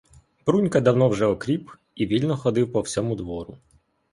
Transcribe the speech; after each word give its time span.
Брунька 0.45 0.81
давно 0.81 1.09
вже 1.09 1.25
окріп 1.25 1.69
і 1.95 2.05
вільно 2.05 2.37
ходив 2.37 2.71
по 2.71 2.81
всьому 2.81 3.15
двору. 3.15 3.57